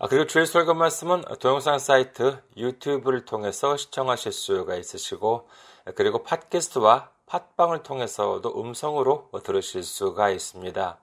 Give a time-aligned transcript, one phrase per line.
[0.00, 5.48] 아, 그리고 주일 설교 말씀은 동영상 사이트 유튜브를 통해서 시청하실 수가 있으시고,
[5.96, 10.98] 그리고 팟캐스트와 팟빵을 통해서도 음성으로 들으실 수가 있습니다.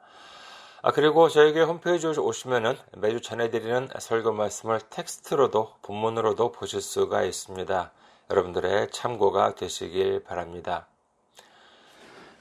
[0.81, 7.91] 아, 그리고 저희 교회 홈페이지에 오시면은 매주 전해드리는 설교 말씀을 텍스트로도, 본문으로도 보실 수가 있습니다.
[8.29, 10.87] 여러분들의 참고가 되시길 바랍니다.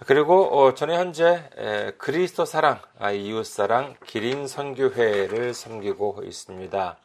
[0.01, 6.99] 그리고 어, 저는 현재 에, 그리스도 사랑, 아, 이웃 사랑 기린 선교회를 섬기고 있습니다.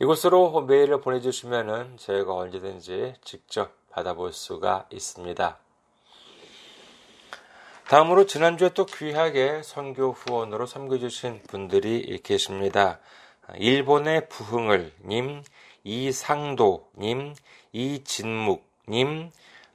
[0.03, 5.57] 이곳으로 메일을 보내주시면은 저희가 언제든지 직접 받아볼 수가 있습니다.
[7.89, 12.99] 다음으로 지난주에 또 귀하게 선교 후원으로 섬겨주신 분들이 계십니다.
[13.57, 15.43] 일본의 부흥을 님,
[15.85, 17.35] 이상도 님,
[17.73, 19.31] 이진묵 님,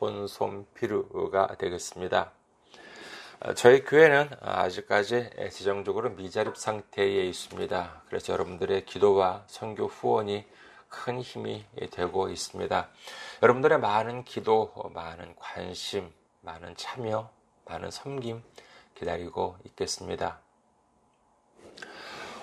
[0.00, 2.32] 혼손피루가 되겠습니다.
[3.40, 8.04] 어, 저희 교회는 아직까지 지정적으로 미자립 상태에 있습니다.
[8.08, 10.46] 그래서 여러분들의 기도와 선교 후원이
[10.88, 12.88] 큰 힘이 되고 있습니다.
[13.42, 17.28] 여러분들의 많은 기도, 많은 관심, 많은 참여,
[17.66, 18.42] 많은 섬김
[18.94, 20.40] 기다리고 있겠습니다.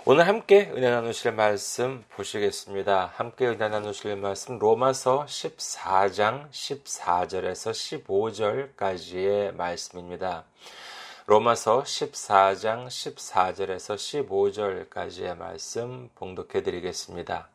[0.08, 3.12] 오늘 함께 은혜 나누실 말씀 보시겠습니다.
[3.16, 10.44] 함께 은혜 나누실 말씀 로마서 14장 14절에서 15절까지의 말씀입니다.
[11.26, 13.96] 로마서 14장 14절에서
[14.30, 17.50] 15절까지의 말씀 봉독해 드리겠습니다.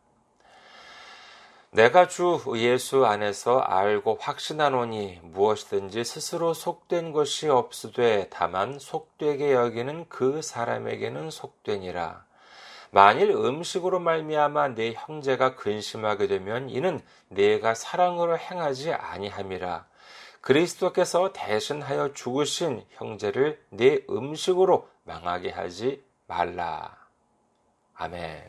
[1.71, 10.43] 내가 주 예수 안에서 알고 확신하노니 무엇이든지 스스로 속된 것이 없으되 다만 속되게 여기는 그
[10.43, 12.29] 사람에게는 속되니라.
[12.91, 19.87] 만일 음식으로 말미암아 내 형제가 근심하게 되면 이는 내가 사랑으로 행하지 아니함이라.
[20.41, 26.97] 그리스도께서 대신하여 죽으신 형제를 내 음식으로 망하게 하지 말라.
[27.95, 28.43] 아멘.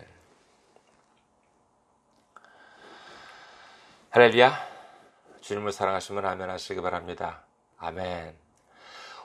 [4.12, 4.54] 할렐루야.
[5.42, 7.44] 주님을 사랑하시면 아멘 하시기 바랍니다.
[7.78, 8.36] 아멘.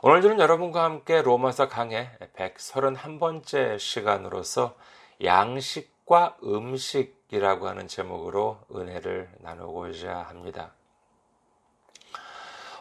[0.03, 4.77] 오늘 저는 여러분과 함께 로마서 강의 131번째 시간으로서
[5.23, 10.73] 양식과 음식이라고 하는 제목으로 은혜를 나누고자 합니다.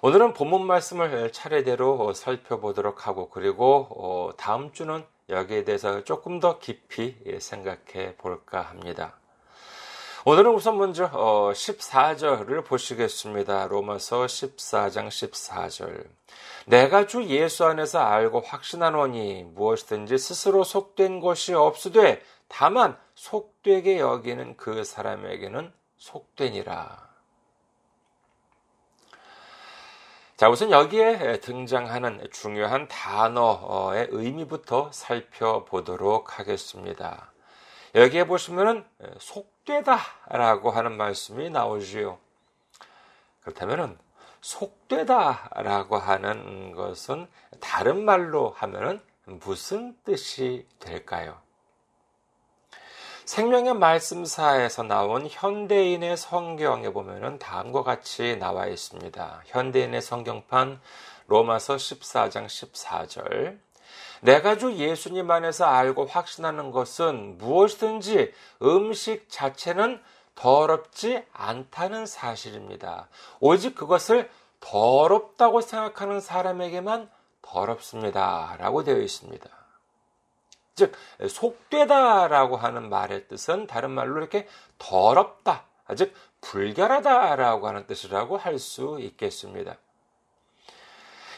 [0.01, 7.15] 오늘은 본문 말씀을 차례대로 살펴보도록 하고 그리고 어, 다음 주는 여기에 대해서 조금 더 깊이
[7.39, 9.17] 생각해 볼까 합니다.
[10.27, 13.67] 오늘은 우선 먼저 14절을 어, 보시겠습니다.
[13.67, 16.03] 로마서 14장 14절.
[16.65, 24.83] 내가 주 예수 안에서 알고 확신하노니 무엇이든지 스스로 속된 것이 없으되 다만 속되게 여기는 그
[24.83, 27.07] 사람에게는 속되니라.
[30.37, 37.31] 자, 우선 여기에 등장하는 중요한 단어의 의미부터 살펴보도록 하겠습니다.
[37.93, 38.83] 여기에 보시면은
[39.19, 42.17] 속 되다라고 하는 말씀이 나오지요.
[43.41, 43.97] 그렇다면은
[44.41, 47.27] 속되다라고 하는 것은
[47.59, 51.39] 다른 말로 하면은 무슨 뜻이 될까요?
[53.25, 59.41] 생명의 말씀사에서 나온 현대인의 성경에 보면은 다음과 같이 나와 있습니다.
[59.45, 60.79] 현대인의 성경판
[61.25, 63.57] 로마서 14장 14절.
[64.21, 70.01] 내가 주 예수님 안에서 알고 확신하는 것은 무엇이든지 음식 자체는
[70.35, 73.07] 더럽지 않다는 사실입니다.
[73.39, 74.29] 오직 그것을
[74.59, 77.09] 더럽다고 생각하는 사람에게만
[77.41, 78.55] 더럽습니다.
[78.59, 79.49] 라고 되어 있습니다.
[80.75, 80.93] 즉,
[81.29, 84.47] 속되다 라고 하는 말의 뜻은 다른 말로 이렇게
[84.77, 85.63] 더럽다,
[85.95, 89.77] 즉, 불결하다 라고 하는 뜻이라고 할 수 있겠습니다.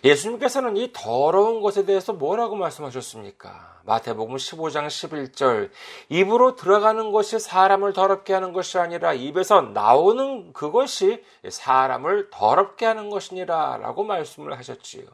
[0.03, 3.81] 예수님께서는 이 더러운 것에 대해서 뭐라고 말씀하셨습니까?
[3.83, 5.69] 마태복음 15장 11절.
[6.09, 13.77] 입으로 들어가는 것이 사람을 더럽게 하는 것이 아니라 입에서 나오는 그것이 사람을 더럽게 하는 것이니라
[13.77, 15.05] 라고 말씀을 하셨지요.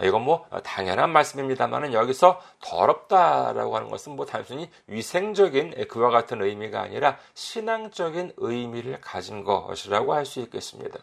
[0.00, 7.18] 이건 뭐 당연한 말씀입니다만은 여기서 더럽다라고 하는 것은 뭐 단순히 위생적인 그와 같은 의미가 아니라
[7.34, 11.00] 신앙적인 의미를 가진 것이라고 할 수 있겠습니다.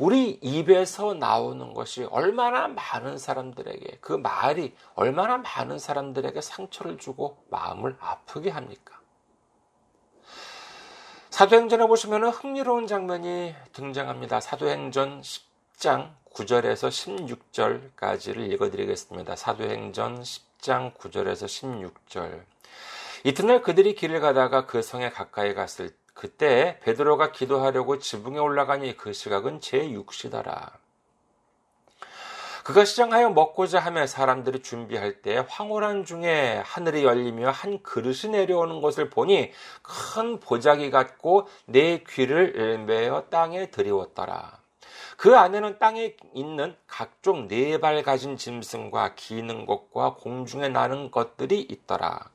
[0.00, 7.98] 우리 입에서 나오는 것이 얼마나 많은 사람들에게 그 말이 얼마나 많은 사람들에게 상처를 주고 마음을
[8.00, 8.98] 아프게 합니까?
[11.28, 14.40] 사도행전에 보시면 흥미로운 장면이 등장합니다.
[14.40, 16.88] 사도행전 10장 9절에서
[17.52, 19.36] 16절까지를 읽어드리겠습니다.
[19.36, 21.44] 사도행전 10장 9절에서
[22.08, 22.40] 16절.
[23.24, 29.60] 이튿날 그들이 길을 가다가 그 성에 가까이 갔을 그때 베드로가 기도하려고 지붕에 올라가니 그 시각은
[29.60, 30.72] 제6시더라.
[32.64, 39.08] 그가 시장하여 먹고자 하며 사람들이 준비할 때 황홀한 중에 하늘이 열리며 한 그릇이 내려오는 것을
[39.08, 39.50] 보니
[39.82, 44.60] 큰 보자기 같고 내 귀를 매어 땅에 들이웠더라.
[45.16, 52.30] 그 안에는 땅에 있는 각종 네 발 가진 짐승과 기는 것과 공중에 나는 것들이 있더라.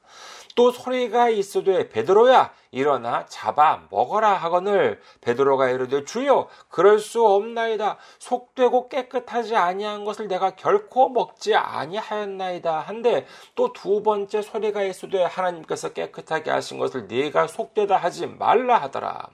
[0.55, 5.01] 또 소리가 있어되 베드로야 일어나 잡아 먹어라 하거늘.
[5.21, 7.97] 베드로가 이르되 주여 그럴 수 없나이다.
[8.19, 12.79] 속되고 깨끗하지 아니한 것을 내가 결코 먹지 아니하였나이다.
[12.79, 13.25] 한데
[13.55, 19.27] 또 두 번째 소리가 있어되 하나님께서 깨끗하게 하신 것을 네가 속되다 하지 말라 하더라.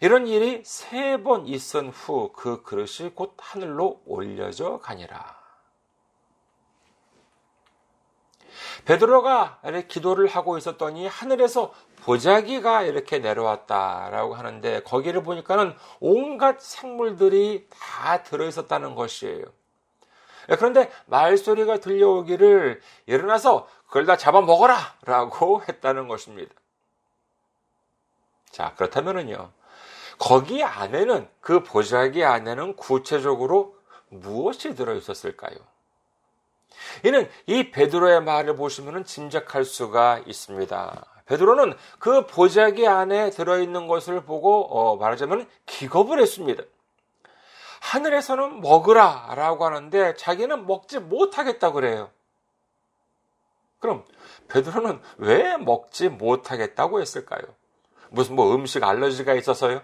[0.00, 5.41] 이런 일이 세 번 있은 후 그 그릇이 곧 하늘로 올려져 가니라.
[8.84, 11.72] 베드로가 이렇게 기도를 하고 있었더니 하늘에서
[12.02, 19.44] 보자기가 이렇게 내려왔다라고 하는데 거기를 보니까는 온갖 생물들이 다 들어 있었다는 것이에요.
[20.58, 24.76] 그런데 말소리가 들려오기를 일어나서 그걸 다 잡아 먹어라!
[25.04, 26.52] 라고 했다는 것입니다.
[28.50, 29.50] 자, 그렇다면은요.
[30.18, 33.76] 거기 안에는 그 보자기 안에는 구체적으로
[34.08, 35.56] 무엇이 들어 있었을까요?
[37.04, 41.06] 이는 이 베드로의 말을 보시면 짐작할 수가 있습니다.
[41.26, 46.62] 베드로는 그 보자기 안에 들어있는 것을 보고 어, 말하자면 기겁을 했습니다.
[47.80, 52.10] 하늘에서는 먹으라 라고 하는데 자기는 먹지 못하겠다 그래요.
[53.80, 54.04] 그럼
[54.48, 57.42] 베드로는 왜 먹지 못하겠다고 했을까요?
[58.10, 59.82] 무슨 뭐 음식 알러지가 있어서요?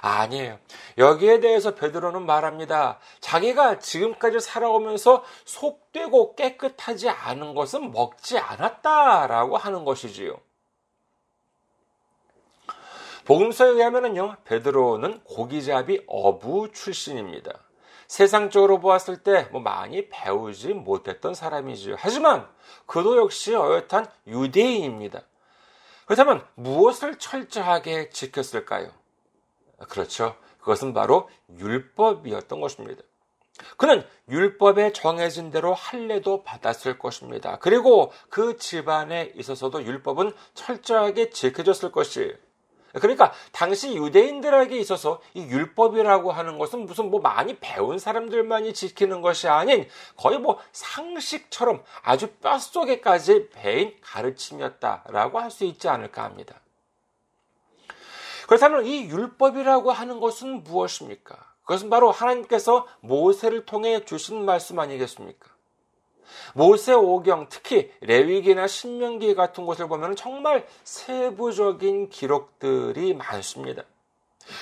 [0.00, 0.58] 아니에요.
[0.98, 2.98] 여기에 대해서 베드로는 말합니다.
[3.20, 10.40] 자기가 지금까지 살아오면서 속되고 깨끗하지 않은 것은 먹지 않았다라고 하는 것이지요.
[13.24, 17.52] 복음서에 의하면요, 베드로는 고기잡이 어부 출신입니다.
[18.06, 21.96] 세상적으로 보았을 때 뭐 많이 배우지 못했던 사람이지요.
[21.98, 22.48] 하지만
[22.86, 25.20] 그도 역시 어엿한 유대인입니다.
[26.06, 28.90] 그렇다면 무엇을 철저하게 지켰을까요?
[29.88, 30.36] 그렇죠.
[30.58, 33.02] 그것은 바로 율법이었던 것입니다.
[33.76, 37.58] 그는 율법에 정해진 대로 할례도 받았을 것입니다.
[37.58, 42.34] 그리고 그 집안에 있어서도 율법은 철저하게 지켜졌을 것이에요.
[42.94, 49.46] 그러니까 당시 유대인들에게 있어서 이 율법이라고 하는 것은 무슨 뭐 많이 배운 사람들만이 지키는 것이
[49.48, 56.60] 아닌 거의 뭐 상식처럼 아주 뼛속에까지 배인 가르침이었다라고 할 수 있지 않을까 합니다.
[58.48, 61.36] 그렇다면 이 율법이라고 하는 것은 무엇입니까?
[61.60, 65.50] 그것은 바로 하나님께서 모세를 통해 주신 말씀 아니겠습니까?
[66.54, 73.82] 모세 오경, 특히 레위기나 신명기 같은 곳을 보면 정말 세부적인 기록들이 많습니다.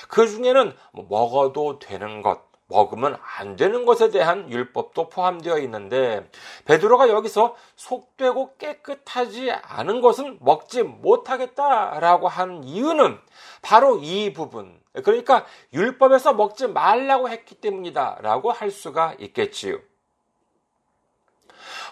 [0.08, 6.28] 그 중에는 뭐 먹어도 되는 것, 먹으면 안 되는 것에 대한 율법도 포함되어 있는데
[6.64, 13.18] 베드로가 여기서 속되고 깨끗하지 않은 것은 먹지 못하겠다라고 하는 이유는
[13.62, 19.78] 바로 이 부분 그러니까 율법에서 먹지 말라고 했기 때문이다라고 할 수가 있겠지요.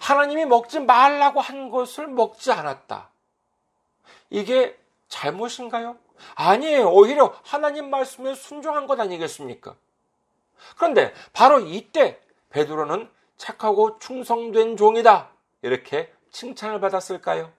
[0.00, 3.10] 하나님이 먹지 말라고 한 것을 먹지 않았다.
[4.30, 4.78] 이게
[5.08, 5.96] 잘못인가요?
[6.34, 6.90] 아니에요.
[6.90, 9.76] 오히려 하나님 말씀에 순종한 것 아니겠습니까?
[10.76, 12.20] 그런데 바로 이때
[12.50, 15.30] 베드로는 착하고 충성된 종이다.
[15.62, 17.52] 이렇게 칭찬을 받았을까요?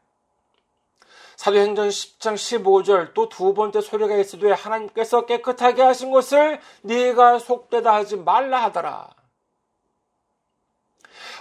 [1.35, 8.15] 사도행전 10장 15절 또 두 번째 소리가 있으되 하나님께서 깨끗하게 하신 것을 네가 속되다 하지
[8.17, 9.09] 말라 하더라.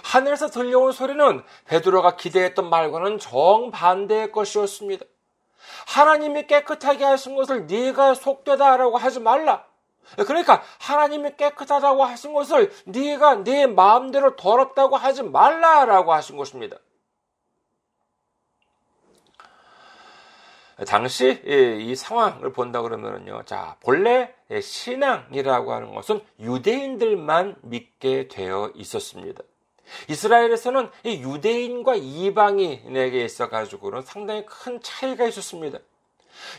[0.03, 5.05] 하늘에서 들려온 소리는 베드로가 기대했던 말과는 정반대의 것이었습니다.
[5.87, 9.65] 하나님이 깨끗하게 하신 것을 네가 속되다라고 하지 말라.
[10.25, 16.77] 그러니까 하나님이 깨끗하다고 하신 것을 네가 네 마음대로 더럽다고 하지 말라라고 하신 것입니다.
[20.87, 23.43] 당시 이 상황을 본다 그러면요.
[23.45, 29.41] 자, 본래 신앙이라고 하는 것은 유대인들만 믿게 되어 있었습니다.
[30.09, 35.79] 이스라엘에서는 유대인과 이방인에게 있어 가지고는 상당히 큰 차이가 있었습니다.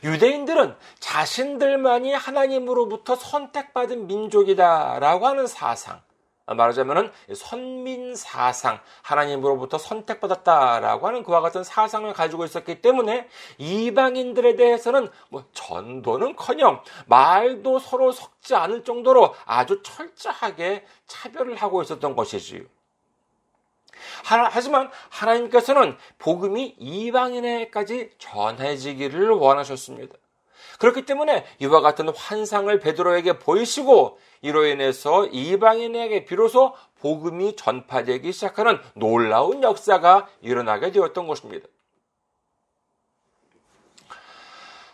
[0.04, 6.00] 유대인들은 자신들만이 하나님으로부터 선택받은 민족이다라고 하는 사상,
[6.46, 13.28] 말하자면 선민 사상, 하나님으로부터 선택받았다라고 하는 그와 같은 사상을 가지고 있었기 때문에
[13.58, 22.62] 이방인들에 대해서는 뭐 전도는커녕 말도 서로 섞지 않을 정도로 아주 철저하게 차별을 하고 있었던 것이지요.
[24.24, 30.14] 하지만 하나님께서는 복음이 이방인에게까지 전해지기를 원하셨습니다.
[30.78, 39.62] 그렇기 때문에 이와 같은 환상을 베드로에게 보이시고 이로 인해서 이방인에게 비로소 복음이 전파되기 시작하는 놀라운
[39.62, 41.68] 역사가 일어나게 되었던 것입니다.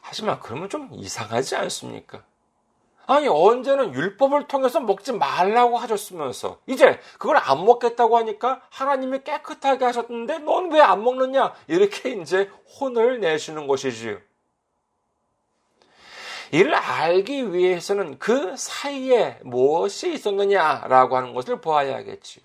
[0.01, 2.23] 하지만 그러면 좀 이상하지 않습니까?
[3.07, 10.39] 아니 언제는 율법을 통해서 먹지 말라고 하셨으면서 이제 그걸 안 먹겠다고 하니까 하나님이 깨끗하게 하셨는데
[10.41, 14.19] 넌 왜 안 먹느냐 이렇게 이제 혼을 내시는 것이지요.
[16.53, 22.45] 이를 알기 위해서는 그 사이에 무엇이 있었느냐라고 하는 것을 보아야겠지요.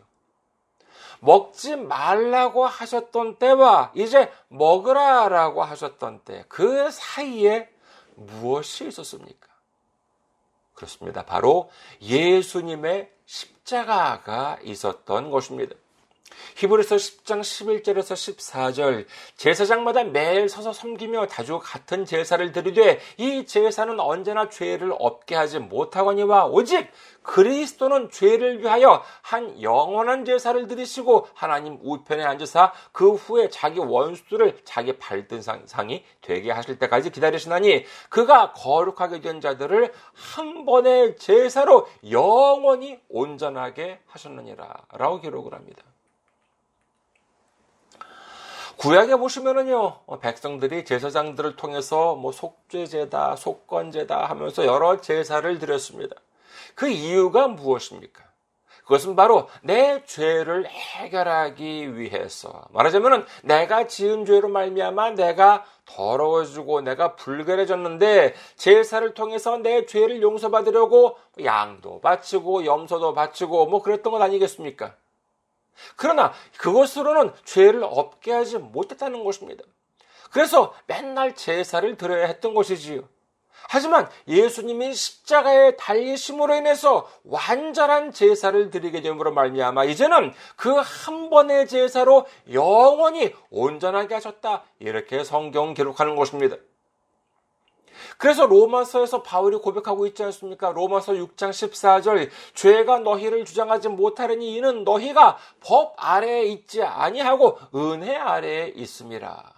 [1.19, 7.69] 먹지 말라고 하셨던 때와 이제 먹으라라고 하셨던 때 그 사이에
[8.15, 9.46] 무엇이 있었습니까?
[10.77, 11.25] 그렇습니다.
[11.25, 11.69] 바로
[12.01, 15.75] 예수님의 십자가가 있었던 것입니다.
[16.55, 24.49] 히브리서 10장 11절에서 14절 제사장마다 매일 서서 섬기며 다주 같은 제사를 드리되 이 제사는 언제나
[24.49, 26.89] 죄를 없게 하지 못하거니와 오직
[27.27, 34.97] 그리스도는 죄를 위하여 한 영원한 제사를 드리시고 하나님 우편에 앉으사 그 후에 자기 원수들을 자기
[34.97, 43.99] 발등 상이 되게 하실 때까지 기다리시나니 그가 거룩하게 된 자들을 한 번의 제사로 영원히 온전하게
[44.07, 45.83] 하셨느니라 라고 기록을 합니다.
[48.77, 56.15] 구약에 보시면은요, 어, 백성들이 제사장들을 통해서 뭐 속죄제다, 속건제다 하면서 여러 제사를 드렸습니다.
[56.75, 58.23] 그 이유가 무엇입니까?
[58.83, 68.33] 그것은 바로 내 죄를 해결하기 위해서 말하자면은 내가 지은 죄로 말미암아 내가 더러워지고 내가 불결해졌는데
[68.55, 74.95] 제사를 통해서 내 죄를 용서받으려고 양도 바치고 염소도 바치고 뭐 그랬던 것 아니겠습니까?
[75.95, 79.63] 그러나 그것으로는 죄를 없게 하지 못했다는 것입니다.
[80.31, 83.07] 그래서 맨날 제사를 드려야 했던 것이지요.
[83.69, 92.25] 하지만 예수님이 십자가에 달리심으로 인해서 완전한 제사를 드리게 됨으로 말미암아 이제는 그 한 번의 제사로
[92.53, 94.63] 영원히 온전하게 하셨다.
[94.79, 96.55] 이렇게 성경 기록하는 것입니다.
[98.17, 100.71] 그래서 로마서에서 바울이 고백하고 있지 않습니까?
[100.71, 108.73] 로마서 6장 14절 죄가 너희를 주장하지 못하려니 이는 너희가 법 아래에 있지 아니하고 은혜 아래에
[108.75, 109.57] 있음이라.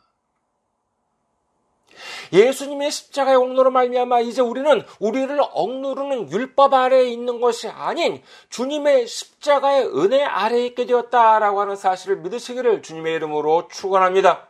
[2.31, 9.87] 예수님의 십자가의 옥로로 말미암아 이제 우리는 우리를 억누르는 율법 아래에 있는 것이 아닌 주님의 십자가의
[9.87, 14.48] 은혜 아래에 있게 되었다라고 하는 사실을 믿으시기를 주님의 이름으로 축원합니다.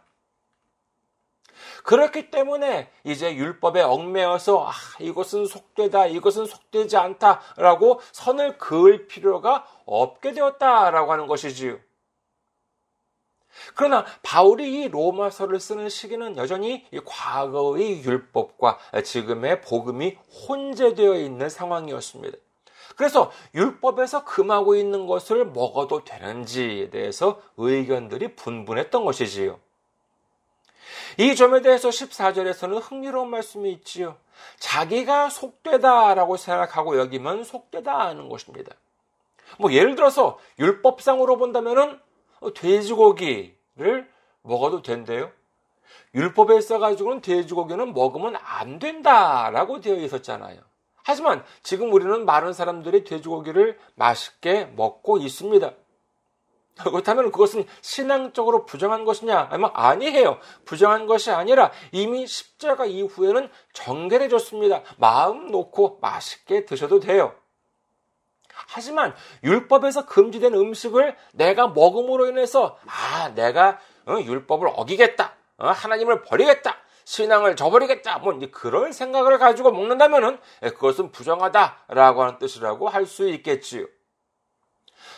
[1.83, 10.33] 그렇기 때문에 이제 율법에 얽매여서 아, 이것은 속되다, 이것은 속되지 않다라고 선을 그을 필요가 없게
[10.33, 11.77] 되었다라고 하는 것이지요.
[13.75, 20.17] 그러나 바울이 이 로마서를 쓰는 시기는 여전히 과거의 율법과 지금의 복음이
[20.47, 22.37] 혼재되어 있는 상황이었습니다.
[22.95, 29.59] 그래서 율법에서 금하고 있는 것을 먹어도 되는지에 대해서 의견들이 분분했던 것이지요.
[31.17, 34.17] 이 점에 대해서 14절에서는 흥미로운 말씀이 있지요.
[34.57, 38.75] 자기가 속되다라고 생각하고 여기면 속되다 하는 것입니다.
[39.57, 41.99] 뭐 예를 들어서 율법상으로 본다면은
[42.55, 44.09] 돼지고기를
[44.43, 45.31] 먹어도 된대요.
[46.15, 50.59] 율법에 있어가지고는 돼지고기는 먹으면 안 된다라고 되어 있었잖아요.
[51.03, 55.71] 하지만 지금 우리는 많은 사람들이 돼지고기를 맛있게 먹고 있습니다.
[56.83, 59.49] 그렇다면 그것은 신앙적으로 부정한 것이냐?
[59.51, 60.39] 아니면 아니에요.
[60.65, 64.83] 부정한 것이 아니라 이미 십자가 이후에는 정결해졌습니다.
[64.97, 67.33] 마음 놓고 맛있게 드셔도 돼요.
[68.67, 76.77] 하지만 율법에서 금지된 음식을 내가 먹음으로 인해서 아 내가 어, 율법을 어기겠다, 어, 하나님을 버리겠다,
[77.05, 83.85] 신앙을 저버리겠다, 뭐 그런 생각을 가지고 먹는다면은 예, 그것은 부정하다라고 하는 뜻이라고 할 수 있겠지요.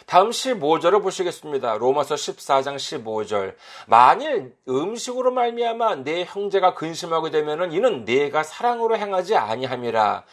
[0.05, 1.77] 다음 15절을 보시겠습니다.
[1.77, 3.55] 로마서 14장 15절.
[3.87, 10.23] 만일 음식으로 말미암아 내 형제가 근심하게 되면은 이는 내가 사랑으로 행하지 아니함이라.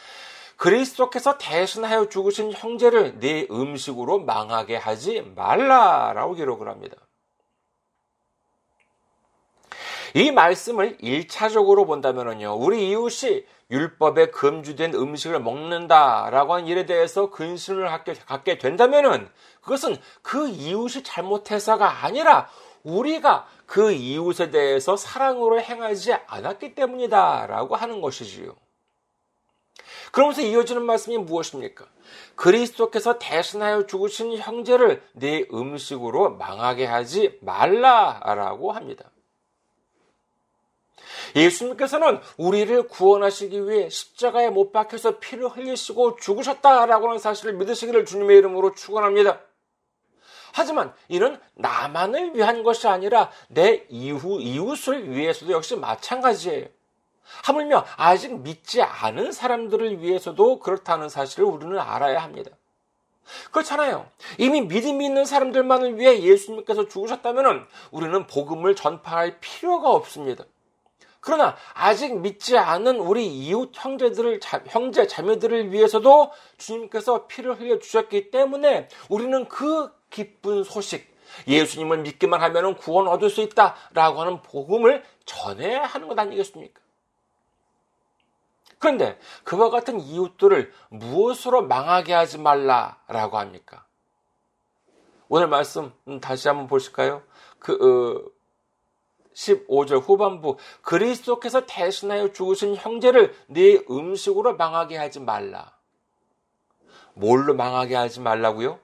[0.57, 6.97] 그리스도께서 대신하여 죽으신 형제를 네 음식으로 망하게 하지 말라라고 기록을 합니다.
[10.13, 12.55] 이 말씀을 1차적으로 본다면요.
[12.55, 17.87] 우리 이웃이 율법에 금주된 음식을 먹는다라고 하는 일에 대해서 근심을
[18.25, 19.29] 갖게 된다면은
[19.61, 22.49] 그것은 그 이웃이 잘못해서가 아니라
[22.83, 28.55] 우리가 그 이웃에 대해서 사랑으로 행하지 않았기 때문이다라고 하는 것이지요.
[30.11, 31.85] 그러면서 이어지는 말씀이 무엇입니까?
[32.35, 39.11] 그리스도께서 대신하여 죽으신 형제를 네 음식으로 망하게 하지 말라라고 합니다.
[41.35, 48.73] 예수님께서는 우리를 구원하시기 위해 십자가에 못 박혀서 피를 흘리시고 죽으셨다라고 하는 사실을 믿으시기를 주님의 이름으로
[48.73, 49.39] 축원합니다.
[50.51, 56.67] 하지만 이는 나만을 위한 것이 아니라 내 이후 이웃을 위해서도 역시 마찬가지예요.
[57.43, 62.51] 하물며 아직 믿지 않은 사람들을 위해서도 그렇다는 사실을 우리는 알아야 합니다.
[63.51, 64.07] 그렇잖아요.
[64.39, 70.45] 이미 믿음이 있는 사람들만을 위해 예수님께서 죽으셨다면 우리는 복음을 전파할 필요가 없습니다.
[71.21, 78.87] 그러나 아직 믿지 않은 우리 이웃 형제들을 형제 자매들을 위해서도 주님께서 피를 흘려 주셨기 때문에
[79.09, 81.09] 우리는 그 기쁜 소식
[81.47, 86.81] 예수님을 믿기만 하면 구원 얻을 수 있다라고 하는 복음을 전해야 하는 것 아니겠습니까?
[88.79, 93.85] 그런데 그와 같은 이웃들을 무엇으로 망하게 하지 말라라고 합니까?
[95.27, 97.21] 오늘 말씀 다시 한번 보실까요?
[97.59, 98.38] 그 어,
[99.39, 105.71] 15절 후반부 그리스도께서 대신하여 죽으신 형제를 네 음식으로 망하게 하지 말라.
[107.13, 108.79] 뭘로 망하게 하지 말라고요?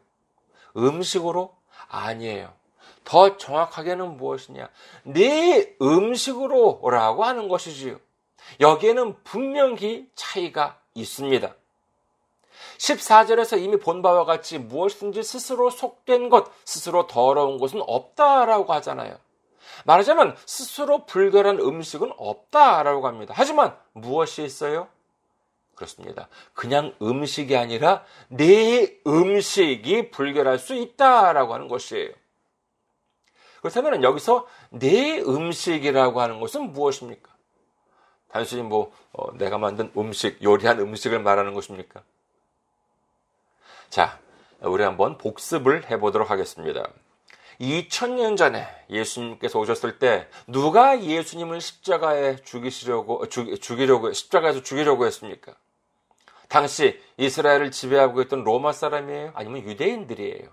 [0.77, 1.55] 음식으로?
[1.87, 2.53] 아니에요.
[3.03, 4.69] 더 정확하게는 무엇이냐?
[5.03, 7.99] 네 음식으로라고 하는 것이지요.
[8.59, 11.53] 여기에는 분명히 차이가 있습니다.
[12.77, 19.17] 14절에서 이미 본 바와 같이 무엇이든지 스스로 속된 것, 스스로 더러운 것은 없다라고 하잖아요.
[19.83, 23.33] 말하자면 스스로 불결한 음식은 없다라고 합니다.
[23.35, 24.87] 하지만 무엇이 있어요?
[25.75, 26.29] 그렇습니다.
[26.53, 32.11] 그냥 음식이 아니라 내 음식이 불결할 수 있다라고 하는 것이에요.
[33.59, 37.33] 그렇다면 여기서 내 음식이라고 하는 것은 무엇입니까?
[38.29, 42.03] 단순히 뭐 어, 내가 만든 음식, 요리한 음식을 말하는 것입니까?
[43.89, 44.19] 자,
[44.61, 46.87] 우리 한번 복습을 해보도록 하겠습니다.
[47.59, 55.55] 2000년 전에 예수님께서 오셨을 때 누가 예수님을 십자가에 죽이시려고 죽, 죽이려고 십자가에서 죽이려고 했습니까?
[56.47, 59.31] 당시 이스라엘을 지배하고 있던 로마 사람이에요?
[59.33, 60.49] 아니면 유대인들이에요?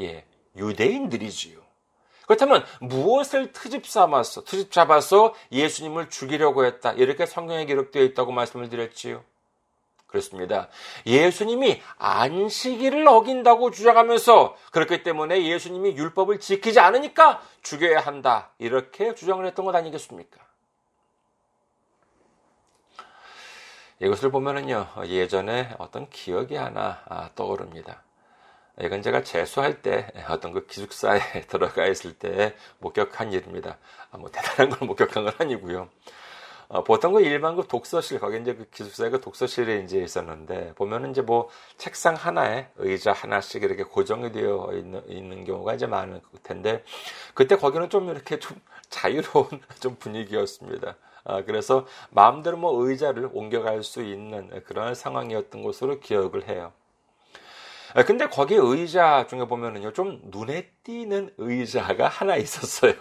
[0.00, 0.24] 예,
[0.56, 1.60] 유대인들이지요.
[2.26, 4.44] 그렇다면 무엇을 트집 삼았어?
[4.44, 6.92] 트집 잡아서 예수님을 죽이려고 했다.
[6.92, 9.24] 이렇게 성경에 기록되어 있다고 말씀을 드렸지요.
[10.10, 10.68] 그렇습니다.
[11.06, 18.50] 예수님이 안식일을 어긴다고 주장하면서 그렇기 때문에 예수님이 율법을 지키지 않으니까 죽여야 한다.
[18.58, 20.38] 이렇게 주장을 했던 것 아니겠습니까?
[24.00, 28.02] 이것을 보면은요, 예전에 어떤 기억이 하나 아, 떠오릅니다.
[28.80, 33.76] 이건 제가 재수할 때 어떤 그 기숙사에 들어가 있을 때 목격한 일입니다.
[34.10, 35.90] 아, 뭐 대단한 걸 목격한 건 아니고요.
[36.72, 41.10] 어, 보통 그 일반 그 독서실 거기 이제 그 기숙사에 그 독서실에 이제 있었는데 보면은
[41.10, 46.84] 이제 뭐 책상 하나에 의자 하나씩 이렇게 고정이 되어 있는, 있는 경우가 이제 많을 텐데
[47.34, 48.56] 그때 거기는 좀 이렇게 좀
[48.88, 49.48] 자유로운
[49.80, 50.94] 좀 분위기였습니다.
[51.24, 56.72] 아, 그래서 마음대로 뭐 의자를 옮겨갈 수 있는 그런 상황이었던 것으로 기억을 해요.
[57.94, 62.94] 아, 근데 거기 의자 중에 보면은요, 좀 눈에 띄는 의자가 하나 있었어요.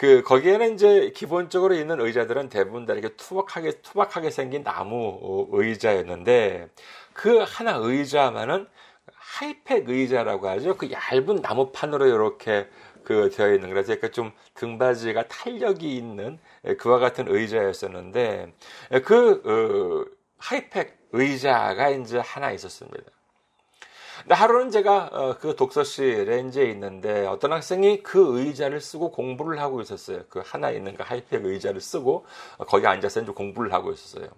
[0.00, 6.70] 그 거기에는 이제 기본적으로 있는 의자들은 대부분 다 이렇게 투박하게 투박하게 생긴 나무 의자였는데
[7.12, 8.66] 그 하나 의자만은
[9.12, 10.78] 하이팩 의자라고 하죠.
[10.78, 12.66] 그 얇은 나무판으로 이렇게
[13.04, 16.38] 그 되어 있는 그래서 약간 좀 등받이가 탄력이 있는
[16.78, 18.54] 그와 같은 의자였었는데
[19.04, 23.19] 그 어, 하이팩 의자가 이제 하나 있었습니다.
[24.28, 30.24] 하루는 제가 어, 그 독서실에 이제 있는데 어떤 학생이 그 의자를 쓰고 공부를 하고 있었어요.
[30.28, 32.26] 그 하나 있는 그 하이팩 의자를 쓰고
[32.66, 34.28] 거기 앉아서 이제 공부를 하고 있었어요.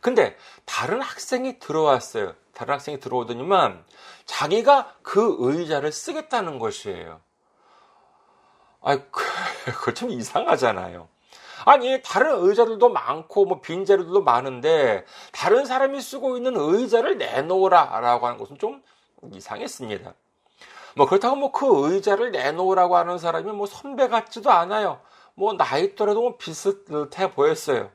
[0.00, 2.34] 근데 다른 학생이 들어왔어요.
[2.54, 3.84] 다른 학생이 들어오더니만
[4.26, 7.20] 자기가 그 의자를 쓰겠다는 것이에요.
[8.80, 8.98] 아,
[9.66, 11.08] 그거 좀 이상하잖아요.
[11.64, 18.38] 아니 다른 의자들도 많고 뭐 빈 자리들도 많은데 다른 사람이 쓰고 있는 의자를 내놓으라라고 하는
[18.38, 18.82] 것은 좀
[19.32, 20.14] 이상했습니다.
[20.96, 25.00] 뭐 그렇다고 뭐 그 의자를 내놓으라고 하는 사람이 뭐 선배 같지도 않아요.
[25.34, 27.90] 뭐 나이 또래도 뭐 비슷해 보였어요.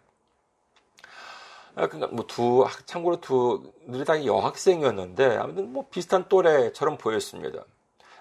[1.76, 7.64] 아, 그러니까 뭐 두 참고로 두들이 다 여학생이었는데 아무튼 뭐 비슷한 또래처럼 보였습니다.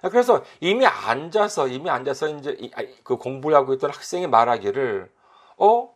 [0.03, 5.11] 아, 그래서 이미 앉아서 이미 앉아서 이제 아, 그 공부를 하고 있던 학생이 말하기를
[5.57, 5.95] 어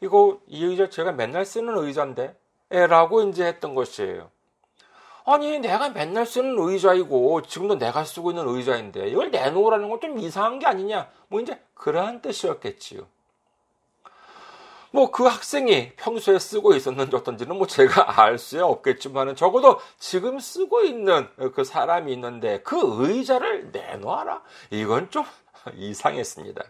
[0.00, 4.30] 이거 이 의자 제가 맨날 쓰는 의자인데라고 이제 했던 것이에요.
[5.24, 10.58] 아니 내가 맨날 쓰는 의자이고 지금도 내가 쓰고 있는 의자인데 이걸 내놓으라는 건 좀 이상한
[10.58, 13.06] 게 아니냐 뭐 이제 그러한 뜻이었겠지요.
[14.90, 21.28] 뭐 그 학생이 평소에 쓰고 있었는지 어떤지는 뭐 제가 알수 없겠지만은 적어도 지금 쓰고 있는
[21.54, 25.24] 그 사람이 있는데 그 의자를 내놔라 이건 좀
[25.76, 26.62] 이상했습니다.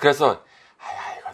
[0.00, 0.42] 그래서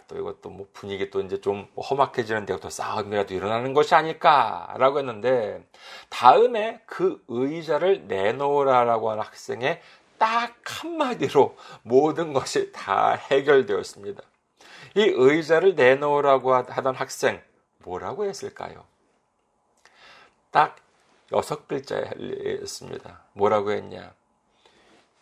[0.07, 5.65] 또 이것도 뭐 분위기 또 이제 좀 험악해지는 데가 또 싸움이라도 일어나는 것이 아닐까라고 했는데
[6.09, 9.81] 다음에 그 의자를 내놓으라라고 하는 학생의
[10.17, 14.21] 딱 한마디로 모든 것이 다 해결되었습니다.
[14.95, 17.41] 이 의자를 내놓으라고 하던 학생
[17.79, 18.85] 뭐라고 했을까요?
[20.51, 20.75] 딱
[21.31, 23.23] 여섯 글자였습니다.
[23.33, 24.13] 뭐라고 했냐?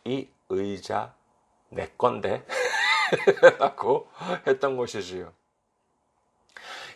[0.06, 1.13] 이 의자
[1.70, 2.44] 내 건데
[3.60, 4.08] 라고
[4.48, 5.32] 했던 것이지요.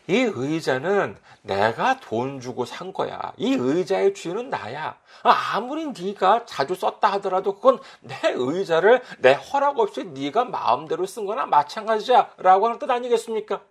[0.07, 3.33] 이 의자는 내가 돈 주고 산 거야.
[3.37, 4.97] 이 의자의 주인은 나야.
[5.23, 11.45] 아무리 네가 자주 썼다 하더라도 그건 내 의자를 내 허락 없이 네가 마음대로 쓴 거나
[11.45, 12.31] 마찬가지야.
[12.37, 13.61] 라고 하는 뜻 아니겠습니까?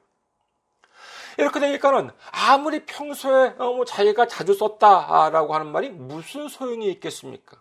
[1.39, 7.57] 이렇게 되니까는 아무리 평소에 어, 뭐 자기가 자주 썼다라고 하는 말이 무슨 소용이 있겠습니까?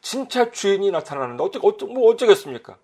[0.00, 2.76] 진짜 주인이 나타나는데 어떻게 어쩌 뭐 어쩌겠습니까?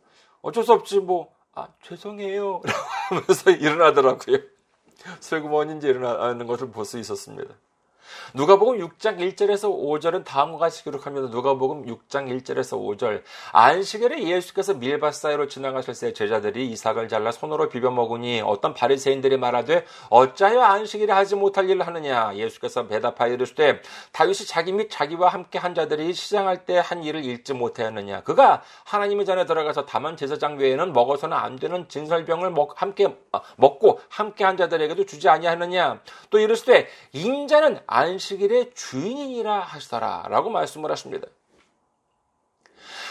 [0.42, 2.62] 어쩔 수 없지 뭐 아, 죄송해요.
[2.64, 2.78] 라고
[3.10, 4.38] 하면서 일어나더라고요.
[5.20, 7.54] 슬그머니인지 일어나는 것을 볼 수 있었습니다.
[8.34, 11.28] 누가복음 6장 1절에서 5절은 다음과 같이 기록합니다.
[11.28, 13.22] 누가복음 6장 1절에서 5절.
[13.52, 19.84] 안식일에 예수께서 밀밭 사이로 지나가실 때 제자들이 이삭을 잘라 손으로 비벼 먹으니 어떤 바리새인들이 말하되
[20.10, 22.36] 어찌하여 안식일에 하지 못할 일을 하느냐.
[22.36, 27.54] 예수께서 대답하여 이르시되 다윗이 자기 및 자기와 함께 한 자들이 시장할 때 한 일을 읽지
[27.54, 28.22] 못하였느냐.
[28.22, 34.00] 그가 하나님의 전에 들어가서 다만 제사장 외에는 먹어서는 안 되는 진설병을 먹, 함께 어, 먹고
[34.08, 36.00] 함께 한 자들에게도 주지 아니하느냐.
[36.30, 41.28] 또 이르시되 인자는 안식일의 주인이라 하시더라라고 말씀을 하십니다.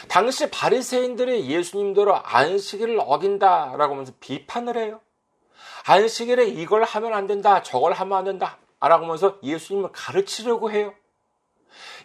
[0.09, 4.99] 당시 바리새인들이 예수님대로 안식일을 어긴다라고 하면서 비판을 해요.
[5.85, 10.93] 안식일에 이걸 하면 안 된다, 저걸 하면 안 된다, 라고 하면서 예수님을 가르치려고 해요.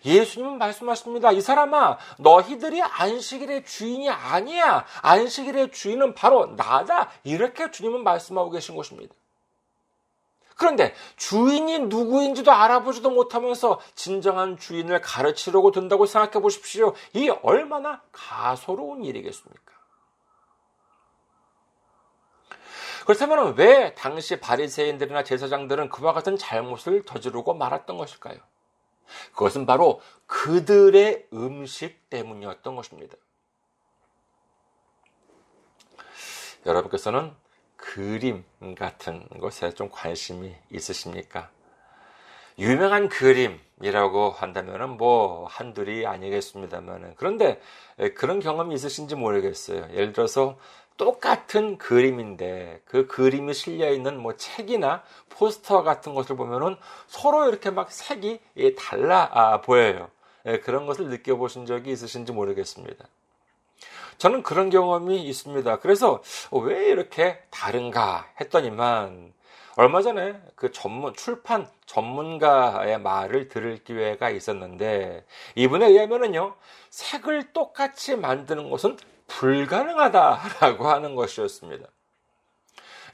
[0.05, 1.33] 예수님은 말씀하십니다.
[1.33, 4.87] 이 사람아, 너희들이 안식일의 주인이 아니야.
[5.03, 7.11] 안식일의 주인은 바로 나다.
[7.25, 9.15] 이렇게 주님은 말씀하고 계신 것입니다.
[10.59, 16.95] 그런데 주인이 누구인지도 알아보지도 못하면서 진정한 주인을 가르치려고 든다고 생각해 보십시오.
[17.15, 19.73] 이 얼마나 가소로운 일이겠습니까?
[23.07, 28.39] 그렇다면 왜 당시 바리새인들이나 제사장들은 그와 같은 잘못을 저지르고 말았던 것일까요?
[29.35, 33.17] 그것은 바로 그들의 음식 때문이었던 것입니다.
[36.67, 37.33] 여러분께서는
[37.79, 38.45] 그 그림
[38.77, 41.49] 같은 것에 좀 관심이 있으십니까?
[42.59, 47.61] 유명한 그림이라고 한다면 뭐 한둘이 아니겠습니다만 그런데
[48.15, 49.89] 그런 경험이 있으신지 모르겠어요.
[49.93, 50.59] 예를 들어서
[50.97, 57.93] 똑같은 그림인데 그 그림이 실려 있는 뭐 책이나 포스터 같은 것을 보면은 서로 이렇게 막
[57.93, 58.41] 색이
[58.77, 60.11] 달라 아, 보여요.
[60.47, 63.07] 예, 그런 것을 느껴보신 적이 있으신지 모르겠습니다.
[64.19, 65.79] 저는 그런 경험이 있습니다.
[65.79, 69.33] 그래서 왜 이렇게 다른가 했더니만
[69.77, 76.57] 얼마 전에 그 전문 출판 전문가의 말을 들을 기회가 있었는데 이분에 의하면은요
[76.91, 78.97] 색을 똑같이 만드는 것은
[79.29, 81.87] 불가능하다라고 하는 것이었습니다.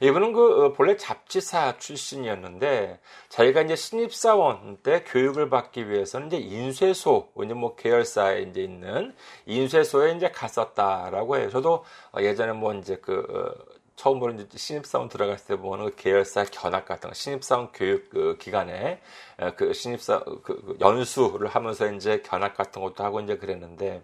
[0.01, 7.29] 이분은 그 어, 본래 잡지사 출신이었는데 자기가 이제 신입사원 때 교육을 받기 위해서는 이제 인쇄소
[7.43, 11.49] 이제 뭐 계열사에 이제 있는 인쇄소에 이제 갔었다라고 해요.
[11.49, 11.85] 저도
[12.17, 17.09] 예전에 뭐 이제 그 어, 처음으로 이제 신입사원 들어갔을 때 보는 그 계열사 견학 같은
[17.09, 19.01] 거, 신입사원 교육 그 기간에
[19.55, 24.03] 그 신입사 그, 그 연수를 하면서 이제 견학 같은 것도 하고 이제 그랬는데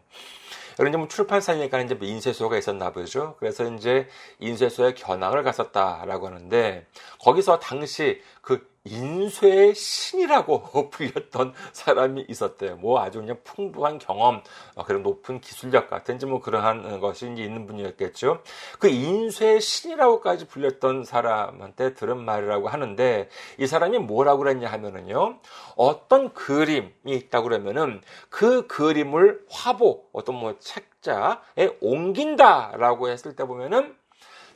[0.80, 3.36] 이제 뭐 출판사니까 이제 뭐 인쇄소가 있었나 보죠.
[3.40, 4.08] 그래서 이제
[4.40, 6.88] 인쇄소에 견학을 갔었다라고 하는데
[7.20, 12.78] 거기서 당시 그 인쇄의 신이라고 불렸던 사람이 있었대요.
[12.78, 14.42] 뭐 아주 그냥 풍부한 경험,
[14.76, 18.42] 어, 그런 높은 기술력 같은지 뭐 그러한 것이 있는 분이었겠죠.
[18.80, 25.40] 그 인쇄의 신이라고까지 불렸던 사람한테 들은 말이라고 하는데 이 사람이 뭐라고 그랬냐 하면은요.
[25.76, 34.01] 어떤 그림이 있다고 그러면은 그 그림을 화보, 어떤 뭐 책자에 옮긴다라고 했을 때 보면은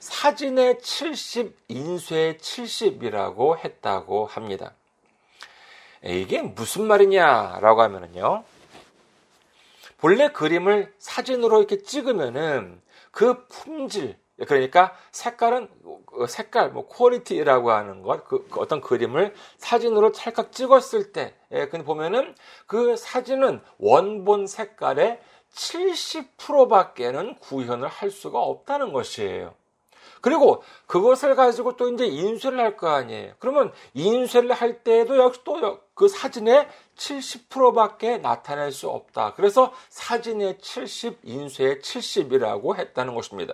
[0.06, 4.74] 사진의 70, 인쇄의 70이라고 했다고 합니다.
[6.04, 8.44] 이게 무슨 말이냐라고 하면은요.
[9.98, 14.16] 본래 그림을 사진으로 이렇게 찍으면은 그 품질,
[14.46, 15.70] 그러니까 색깔은
[16.30, 21.84] 색깔, 뭐 퀄리티라고 하는 것, 그, 그 어떤 그림을 사진으로 찰칵 찍었을 때, 예, 근데
[21.84, 22.36] 보면은
[22.68, 25.20] 그 사진은 원본 색깔의
[25.52, 29.56] 70%밖에는 구현을 할 수가 없다는 것이에요.
[30.26, 33.34] 그리고 그것을 가지고 또 이제 인쇄를 할 거 아니에요.
[33.38, 39.34] 그러면 인쇄를 할 때에도 역시 또 그 사진의 70%밖에 나타낼 수 없다.
[39.36, 43.54] 그래서 사진의 70, 인쇄의 70이라고 했다는 것입니다.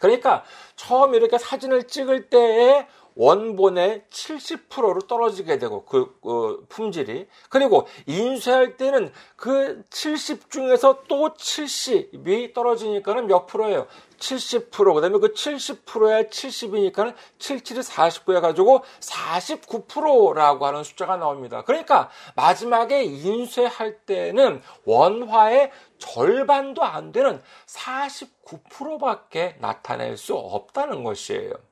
[0.00, 0.42] 그러니까
[0.74, 9.12] 처음 이렇게 사진을 찍을 때에 원본의 70%로 떨어지게 되고 그, 그, 품질이 그리고 인쇄할 때는
[9.36, 13.86] 그 70 중에서 또 70이 떨어지니까는 몇 프로예요?
[14.18, 21.62] 70% 그다음에 그 70%에 70이니까는 77이 49 해가지고 49%라고 하는 숫자가 나옵니다.
[21.64, 31.69] 그러니까 마지막에 인쇄할 때는 원화의 절반도 안 되는 49%밖에 나타낼 수 없다는 것이에요.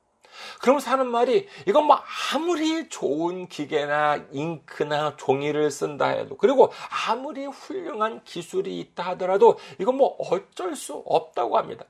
[0.61, 2.01] 그러면서 하는 말이 이건 뭐
[2.33, 6.71] 아무리 좋은 기계나 잉크나 종이를 쓴다 해도 그리고
[7.07, 11.85] 아무리 훌륭한 기술이 있다 하더라도 이건 뭐 어쩔 수 없다고 합니다.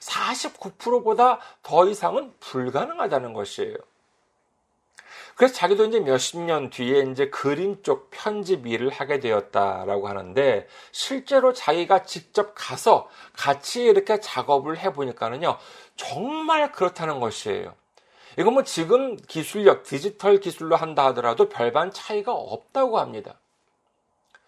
[0.00, 3.76] 49%보다 더 이상은 불가능하다는 것이에요.
[5.34, 11.52] 그래서 자기도 이제 몇십 년 뒤에 이제 그림 쪽 편집 일을 하게 되었다라고 하는데 실제로
[11.52, 15.56] 자기가 직접 가서 같이 이렇게 작업을 해보니까는요
[15.96, 17.74] 정말 그렇다는 것이에요.
[18.38, 23.34] 이건 뭐 지금 기술력, 디지털 기술로 한다 하더라도 별반 차이가 없다고 합니다.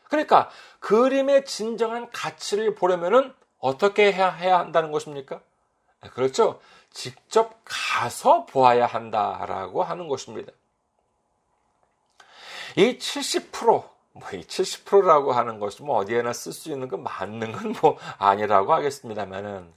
[0.09, 5.41] 그러니까 그림의 진정한 가치를 보려면은 어떻게 해야, 해야 한다는 것입니까?
[6.03, 6.61] 네, 그렇죠.
[6.91, 10.53] 직접 가서 보아야 한다라고 하는 것입니다.
[12.77, 17.75] 이 70%, 뭐 이 70%라고 하는 것이 뭐 어디에나 쓸 수 있는 건 맞는 건
[17.83, 19.73] 뭐 아니라고 하겠습니다만은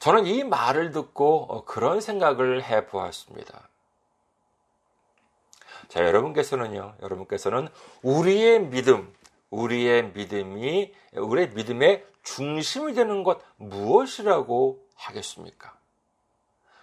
[0.00, 3.68] 저는 이 말을 듣고 어, 그런 생각을 해 보았습니다.
[5.88, 7.68] 자, 여러분께서는요, 여러분께서는
[8.02, 9.12] 우리의 믿음,
[9.50, 15.76] 우리의 믿음이, 우리의 믿음의 중심이 되는 것 무엇이라고 하겠습니까?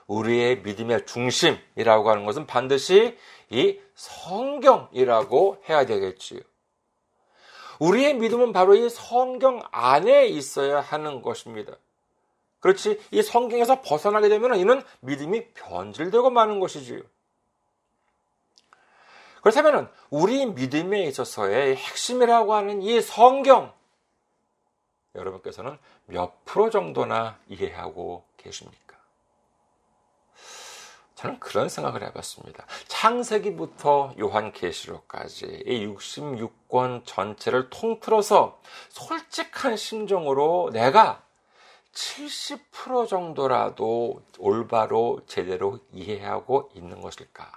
[0.06, 3.18] 우리의 믿음의 중심이라고 하는 것은 반드시
[3.50, 6.40] 이 성경이라고 해야 되겠지요.
[7.80, 11.74] 우리의 믿음은 바로 이 성경 안에 있어야 하는 것입니다.
[12.60, 13.00] 그렇지.
[13.12, 17.02] 이 성경에서 벗어나게 되면 이는 믿음이 변질되고 마는 것이지요.
[19.42, 23.74] 그렇다면 우리 믿음에 있어서의 핵심이라고 하는 이 성경
[25.16, 28.98] 여러분께서는 몇 프로 정도나 이해하고 계십니까?
[31.16, 32.66] 저는 그런 생각을 해봤습니다.
[32.88, 41.24] 창세기부터 요한계시록까지 이 66권 전체를 통틀어서 솔직한 심정으로 내가
[41.98, 47.52] 70% 정도라도 올바로 제대로 이해하고 있는 것일까?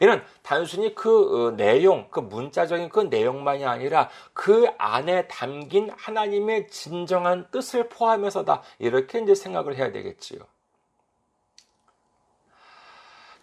[0.00, 7.48] 이는 단순히 그 어, 내용, 그 문자적인 그 내용만이 아니라 그 안에 담긴 하나님의 진정한
[7.50, 8.62] 뜻을 포함해서다.
[8.78, 10.40] 이렇게 이제 생각을 해야 되겠지요.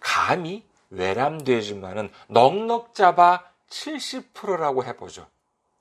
[0.00, 5.26] 감히 외람되지만은 넉넉 잡아 70%라고 해보죠.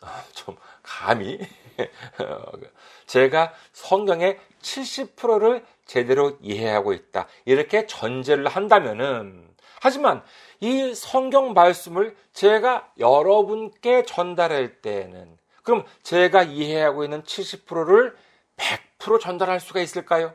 [0.02, 1.40] 아, 좀 감히
[3.08, 7.28] 제가 성경의 70%를 제대로 이해하고 있다.
[7.46, 9.48] 이렇게 전제를 한다면은
[9.80, 10.24] 하지만
[10.60, 18.16] 이 성경 말씀을 제가 여러분께 전달할 때는 그럼 제가 이해하고 있는 70%를
[18.58, 20.34] 100% 전달할 수가 있을까요?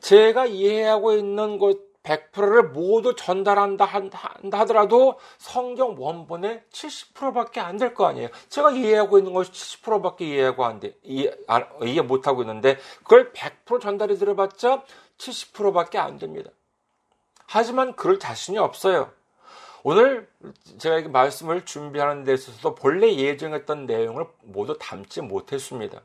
[0.00, 4.30] 제가 이해하고 있는 것 100%를 모두 전달한다 한다
[4.60, 8.28] 하더라도 성경 원본의 70%밖에 안 될 거 아니에요.
[8.48, 10.94] 제가 이해하고 있는 것이 70%밖에 이해하고 안 돼.
[11.02, 11.30] 이해,
[11.84, 14.84] 이해 못 하고 있는데 그걸 100% 전달이 들어봤자
[15.18, 16.50] 70%밖에 안 됩니다.
[17.46, 19.10] 하지만 그럴 자신이 없어요.
[19.82, 20.28] 오늘
[20.78, 26.00] 제가 이 말씀을 준비하는 데 있어서도 본래 예정했던 내용을 모두 담지 못했습니다.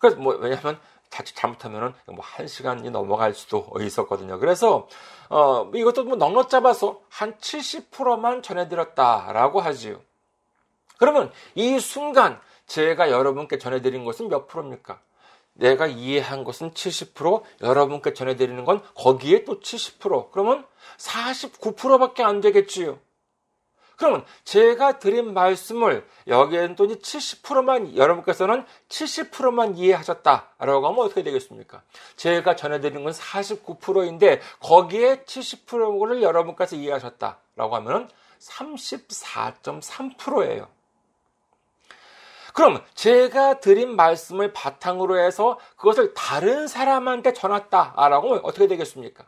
[0.00, 4.38] 그래서 뭐 왜냐하면 자칫 잘못하면은 뭐 한 시간이 넘어갈 수도 있었거든요.
[4.38, 4.88] 그래서
[5.28, 10.00] 어 이것도 뭐 넉넉 잡아서 한 70%만 전해드렸다라고 하지요.
[10.98, 15.00] 그러면 이 순간 제가 여러분께 전해드린 것은 몇 프로입니까?
[15.54, 20.30] 내가 이해한 것은 70%, 여러분께 전해드리는 건 거기에 또 70%.
[20.30, 20.64] 그러면
[20.98, 22.98] 49%밖에 안 되겠지요.
[23.98, 31.82] 그러면 제가 드린 말씀을 여기에는 또 70%만 여러분께서는 70%만 이해하셨다라고 하면 어떻게 되겠습니까?
[32.14, 38.08] 제가 전해드린 건 49%인데 거기에 70%를 여러분께서 이해하셨다라고 하면
[38.38, 40.68] 34.3%예요.
[42.54, 49.26] 그럼 제가 드린 말씀을 바탕으로 해서 그것을 다른 사람한테 전했다라고 하면 어떻게 되겠습니까?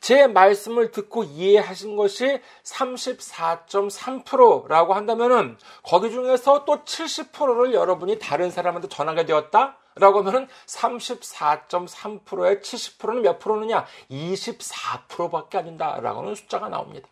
[0.00, 9.26] 제 말씀을 듣고 이해하신 것이 34.3%라고 한다면은 거기 중에서 또 70%를 여러분이 다른 사람한테 전하게
[9.26, 9.76] 되었다?
[9.96, 13.84] 라고 하면은 34.3%의 70%는 몇 프로느냐?
[14.10, 17.08] 24%밖에 안 된다라고 하는 숫자가 나옵니다.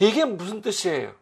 [0.00, 1.14] 이게 무슨 뜻이에요?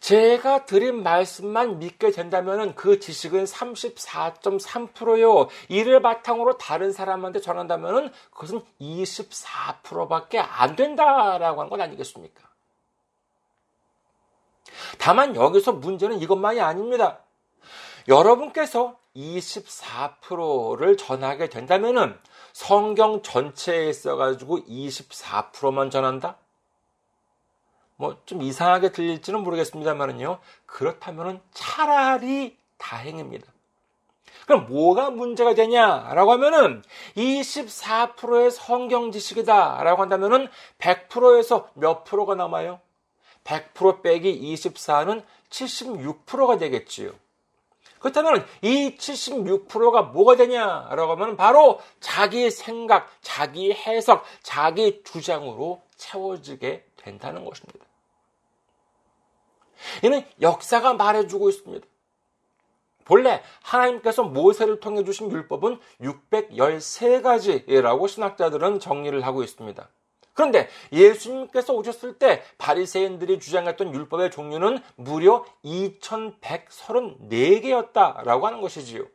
[0.00, 5.48] 제가 드린 말씀만 믿게 된다면 그 지식은 34.3%요.
[5.68, 12.46] 이를 바탕으로 다른 사람한테 전한다면 그것은 24%밖에 안 된다라고 하는 건 아니겠습니까?
[14.98, 17.20] 다만 여기서 문제는 이것만이 아닙니다.
[18.08, 22.20] 여러분께서 24%를 전하게 된다면
[22.52, 26.36] 성경 전체에 있어가지고 24%만 전한다?
[27.96, 30.38] 뭐 좀 이상하게 들릴지는 모르겠습니다만은요.
[30.66, 33.46] 그렇다면은 차라리 다행입니다.
[34.46, 36.82] 그럼 뭐가 문제가 되냐라고 하면은
[37.16, 42.80] 24%의 성경 지식이다라고 한다면은 100%에서 몇 프로가 남아요?
[43.44, 47.12] 100% 빼기 24는 76%가 되겠지요.
[47.98, 57.44] 그렇다면 이 76%가 뭐가 되냐라고 하면 바로 자기 생각, 자기 해석, 자기 주장으로 채워지게 된다는
[57.44, 57.86] 것입니다.
[60.02, 61.86] 이는 역사가 말해주고 있습니다.
[63.04, 69.88] 본래 하나님께서 모세를 통해 주신 율법은 613가지라고 신학자들은 정리를 하고 있습니다.
[70.32, 79.06] 그런데 예수님께서 오셨을 때 바리새인들이 주장했던 율법의 종류는 무려 2134개였다라고 하는 것이지요.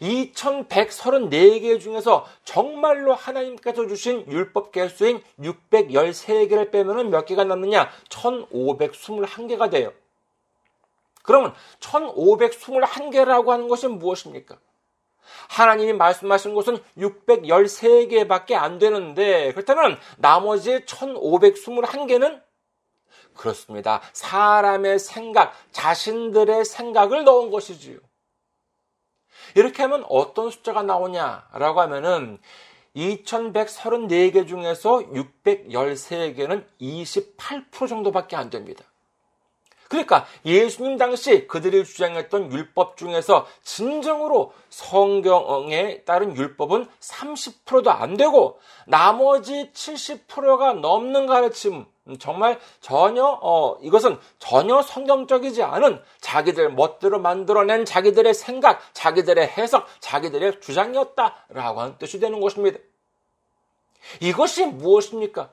[0.00, 7.90] 2134개 중에서 정말로 하나님께서 주신 율법 개수인 613개를 빼면 몇 개가 남느냐?
[8.08, 9.92] 1521개가 돼요.
[11.22, 14.58] 그러면 1521개라고 하는 것이 무엇입니까?
[15.48, 22.42] 하나님이 말씀하신 것은 613개밖에 안 되는데 그렇다면 나머지 1521개는
[23.34, 24.00] 그렇습니다.
[24.12, 27.98] 사람의 생각, 자신들의 생각을 넣은 것이지요.
[29.54, 32.38] 이렇게 하면 어떤 숫자가 나오냐라고 하면은
[32.96, 38.84] 2134개 중에서 613개는 28% 정도밖에 안 됩니다.
[39.88, 49.70] 그러니까 예수님 당시 그들이 주장했던 율법 중에서 진정으로 성경에 따른 율법은 30%도 안 되고 나머지
[49.72, 51.84] 70%가 넘는 가르침
[52.18, 60.60] 정말 전혀 어 이것은 전혀 성경적이지 않은 자기들 멋대로 만들어낸 자기들의 생각, 자기들의 해석, 자기들의
[60.60, 62.78] 주장이었다라고 하는 뜻이 되는 것입니다.
[64.20, 65.50] 이것이 무엇입니까?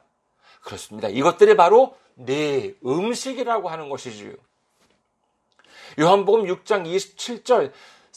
[0.62, 1.08] 그렇습니다.
[1.08, 4.34] 이것들이 바로 내 음식이라고 하는 것이지요.
[6.00, 7.72] 요한복음 6장 27절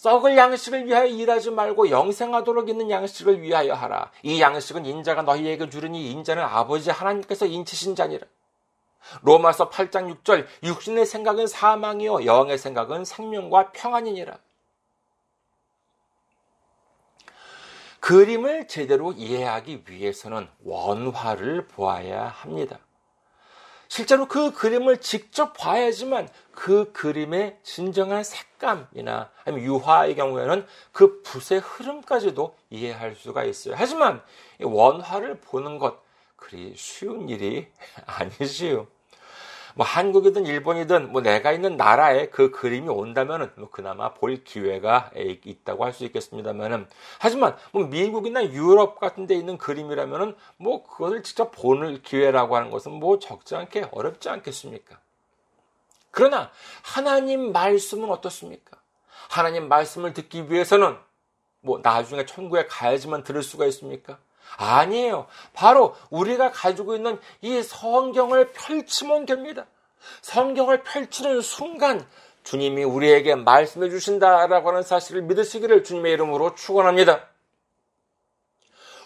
[0.04, 4.10] 썩을 양식을 위하여 일하지 말고 영생하도록 있는 양식을 위하여 하라.
[4.22, 8.26] 이 양식은 인자가 너희에게 주르니 인자는 아버지 하나님께서 인치신 자니라.
[9.22, 14.36] 로마서 8장 6절 육신의 생각은 사망이요 영의 생각은 생명과 평안이니라.
[18.00, 22.78] 그림을 제대로 이해하기 위해서는 원화를 보아야 합니다.
[23.94, 32.56] 실제로 그 그림을 직접 봐야지만 그 그림의 진정한 색감이나 아니면 유화의 경우에는 그 붓의 흐름까지도
[32.70, 33.76] 이해할 수가 있어요.
[33.78, 34.20] 하지만
[34.60, 36.02] 원화를 보는 것
[36.34, 37.68] 그리 쉬운 일이
[38.04, 38.88] 아니지요.
[39.74, 45.84] 뭐 한국이든 일본이든 뭐 내가 있는 나라에 그 그림이 온다면은 뭐 그나마 볼 기회가 있다고
[45.84, 52.02] 할 수 있겠습니다만은 하지만 뭐 미국이나 유럽 같은 데 있는 그림이라면은 뭐 그것을 직접 보는
[52.02, 54.98] 기회라고 하는 것은 뭐 적지 않게 어렵지 않겠습니까?
[56.10, 56.50] 그러나
[56.82, 58.78] 하나님 말씀은 어떻습니까?
[59.28, 60.96] 하나님 말씀을 듣기 위해서는
[61.60, 64.18] 뭐 나중에 천국에 가야지만 들을 수가 있습니까?
[64.56, 65.26] 아니에요.
[65.52, 69.66] 바로 우리가 가지고 있는 이 성경을 펼치면 됩니다.
[70.22, 72.06] 성경을 펼치는 순간
[72.42, 77.28] 주님이 우리에게 말씀해 주신다라고 하는 사실을 믿으시기를 주님의 이름으로 축원합니다.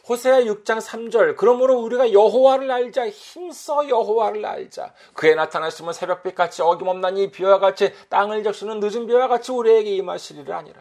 [0.09, 7.19] 호세아 6장 3절 그러므로 우리가 여호와를 알자 힘써 여호와를 알자 그의 나타나시면 새벽빛 같이 어김없는
[7.19, 10.81] 이 비와 같이 땅을 적시는 늦은 비와 같이 우리에게 임하시리라 아니라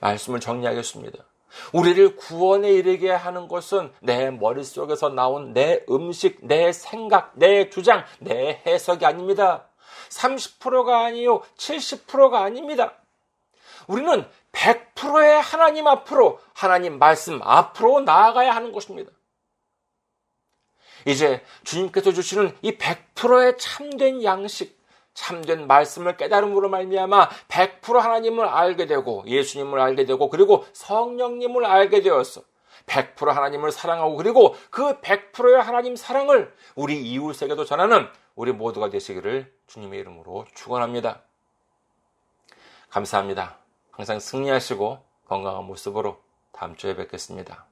[0.00, 1.24] 말씀을 정리하겠습니다.
[1.72, 8.62] 우리를 구원에 이르게 하는 것은 내 머릿속에서 나온 내 음식, 내 생각, 내 주장, 내
[8.66, 9.68] 해석이 아닙니다.
[10.10, 12.94] 30%가 아니요, 70%가 아닙니다.
[13.86, 19.10] 우리는 100%의 하나님 앞으로, 하나님 말씀 앞으로 나아가야 하는 것입니다.
[21.06, 24.77] 이제 주님께서 주시는 이 100%의 참된 양식,
[25.18, 32.42] 참된 말씀을 깨달음으로 말미암아 100% 하나님을 알게 되고 예수님을 알게 되고 그리고 성령님을 알게 되었어.
[32.86, 38.06] 100% 하나님을 사랑하고 그리고 그 100%의 하나님 사랑을 우리 이웃에게도 전하는
[38.36, 41.22] 우리 모두가 되시기를 주님의 이름으로 축원합니다.
[42.88, 43.58] 감사합니다.
[43.90, 46.20] 항상 승리하시고 건강한 모습으로
[46.52, 47.67] 다음 주에 뵙겠습니다.